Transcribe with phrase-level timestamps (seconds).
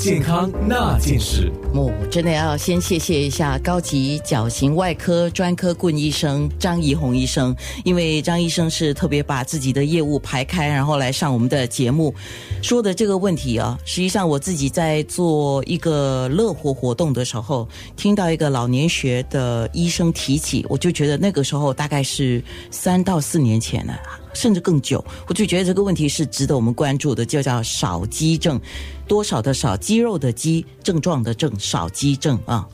[0.00, 1.52] 健康那件事。
[1.74, 7.54] 我真的要先谢谢一下高级矫形外科专科顾问医生张怡红医生，
[7.84, 12.14] 因为张医生是特别把自己的业务排开，然后来上我们的节目，
[12.62, 24.00] 说的这个问题啊，实际上我自己在做一个乐活活动的时候，听到一个老年学的医生提起，我就觉得那个时候大概是三到四年前了。
[24.34, 28.60] 甚至更久，我就觉得这个问题是值得我们关注的，就叫少肌症，
[29.06, 32.66] 多少的少，肌肉的肌，症状的症，少肌症啊。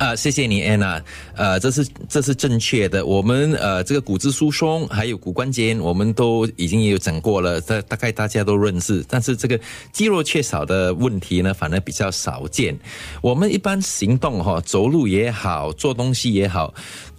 [0.00, 1.00] 啊，谢谢你，Anna。
[1.36, 3.06] 呃，这是这是正确的。
[3.06, 9.04] 我们呃，这个骨质疏松还有骨关节，我们都已经也有讲过了，这大概大家都认识。
[9.08, 9.58] 但是这个
[9.92, 12.76] 肌肉缺少的问题呢，反而比较少见。
[13.22, 16.74] 我们一般行动哈，走路也好，做东西也好。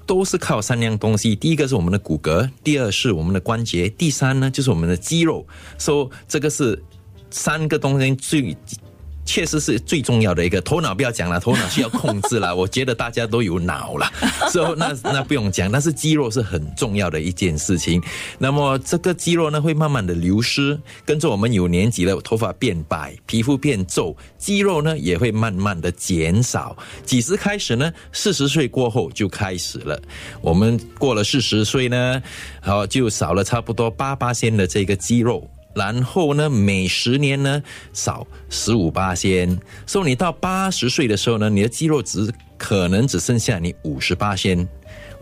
[0.05, 5.45] 都是靠三样东西，第一个是我们的骨骼，第二是我们的关节，第三呢就是我们的肌肉。
[5.77, 6.81] 说这个是
[7.29, 8.57] 三个东西最。
[9.25, 12.53] 确实是最重要的一个，头脑不要讲了，头脑需要控制了。
[12.55, 14.09] 我觉得大家都有脑了，
[14.51, 15.71] 所以那那不用讲。
[15.71, 18.01] 但是肌肉是很重要的一件事情。
[18.37, 26.77] 那么这个肌肉呢，会慢慢的流失，跟着我们有年纪了，头发变白，皮肤变皱，肌肉呢也会慢慢的减少。
[27.03, 27.91] 几时开始呢？
[28.11, 29.99] 四十岁过后就开始了。
[30.41, 32.21] 我们过了四十岁呢，
[32.61, 35.49] 好就少了差不多八八仙的这个肌肉。
[35.75, 37.61] 然后呢，每十年呢
[37.93, 44.67] 少十五八仙，所以你到八十岁的时候呢，你的肌肉只可能只剩下你五十八仙。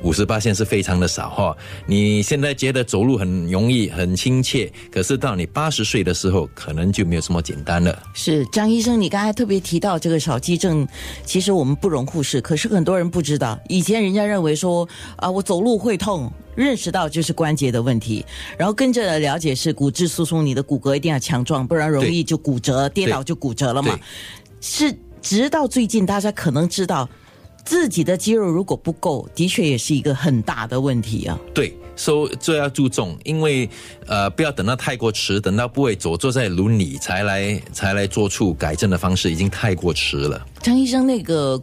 [0.01, 7.97] 五十八仙是非常的少哈，你现在觉得走路很容易、很亲切，可是到你八十岁的时候，可能就没有这么简单了。
[8.13, 10.85] 是张医生，你刚才特别提到这个少肌症，
[11.23, 12.41] 其实我们不容忽视。
[12.41, 18.25] 可是很多人不知道，以前人家认为说啊，我走路会痛，认识到就是关节的问题，
[18.57, 23.99] 然后跟着了解是骨质疏松，你的骨骼一定要强壮，不然容易就骨折，跌倒就骨折了嘛。
[24.61, 27.09] 是直到最近，大家可能知道。
[27.65, 31.39] 自己的肌肉如果不够，的确也是一个很大的问题啊。
[31.53, 33.69] 对，所以这要注重，因为
[34.05, 40.45] 呃，不要等到太过迟，等到不会走，坐在轮椅才来才来做出改正的方式，已经太过迟了。
[40.61, 41.57] 张医生，那个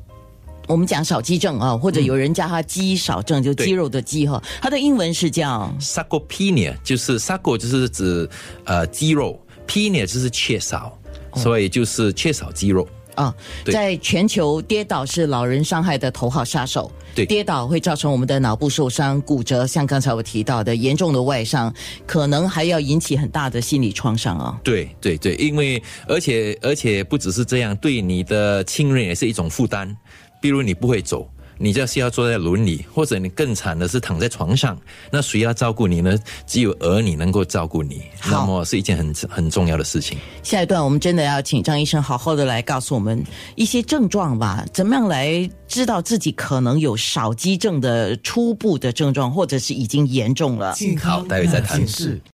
[0.71, 8.29] 我们讲少肌症啊，或者有人叫他肌少症，就肌肉的肌哈，它的英文是叫？sarcopenia，就是 sarco 就是指
[8.65, 9.37] 呃肌肉
[9.67, 10.97] ，penia 就是缺少，
[11.35, 12.89] 所以就是缺少肌肉。
[13.17, 13.35] 啊，
[13.67, 16.91] 在全球跌倒是老人伤害的头号杀手。
[17.13, 21.75] 对，跌倒会造成我们的脑部受伤、骨折，像刚才我提到的严重的外伤，
[22.07, 24.59] 可能还要引起很大的心理创伤啊。
[24.63, 29.95] 对对对，因为而且而且不只是这样，对你的亲人也是一种负担，
[30.41, 31.29] 比如你不会走。
[31.63, 34.75] 你就是要坐在轮椅，或者你更惨的是躺在床上，
[35.13, 36.19] 那谁要照顾你呢？
[36.47, 40.17] 只有儿女能够照顾你，那么是一件很很重要的事情。
[40.43, 43.23] 下一段我们真的要请张医生好好的来告诉我们
[43.57, 50.75] 一些症状吧，怎么样来知道自己可能有少肌症的初步的症状，或者是已经严重了？
[51.03, 51.87] 好，待会再谈。